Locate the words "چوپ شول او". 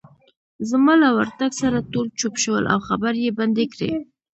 2.19-2.79